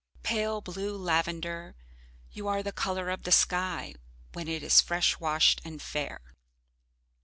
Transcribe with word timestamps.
Pale 0.23 0.61
blue 0.61 0.97
lavender, 0.97 1.75
you 2.31 2.47
are 2.47 2.63
the 2.63 2.71
colour 2.71 3.11
of 3.11 3.21
the 3.21 3.31
sky 3.31 3.93
when 4.33 4.47
it 4.47 4.63
is 4.63 4.81
fresh 4.81 5.19
washed 5.19 5.61
and 5.63 5.79
fair... 5.79 6.21